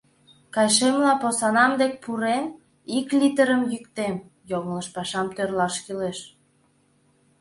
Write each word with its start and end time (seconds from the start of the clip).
Кайышемла, 0.55 1.13
посанам 1.21 1.71
дек 1.81 1.93
пурен, 2.03 2.45
ик 2.97 3.07
литрым 3.19 3.61
йӱктем, 3.71 4.15
йоҥылыш 4.49 4.87
пашам 4.95 5.27
тӧрлаш 5.35 5.75
кӱлеш. 5.85 6.19